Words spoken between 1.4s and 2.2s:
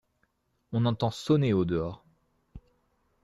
au-dehors.